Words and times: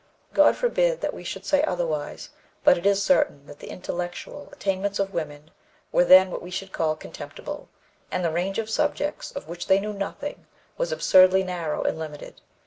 God 0.33 0.55
forbid 0.55 0.99
that 1.01 1.13
we 1.13 1.23
should 1.23 1.45
say 1.45 1.61
otherwise, 1.63 2.29
but 2.63 2.75
it 2.75 2.87
is 2.87 3.03
certain 3.03 3.45
that 3.45 3.59
the 3.59 3.69
intellectual 3.69 4.49
attainments 4.51 4.97
of 4.97 5.13
women 5.13 5.51
were 5.91 6.03
then 6.03 6.31
what 6.31 6.41
we 6.41 6.49
should 6.49 6.71
call 6.71 6.95
contemptible, 6.95 7.69
and 8.11 8.25
the 8.25 8.31
range 8.31 8.57
of 8.57 8.67
subjects 8.67 9.29
of 9.29 9.47
which 9.47 9.67
they 9.67 9.79
knew 9.79 9.93
nothing 9.93 10.47
was 10.75 10.91
absurdly 10.91 11.43
narrow 11.43 11.83
and 11.83 11.99
limited. 11.99 12.41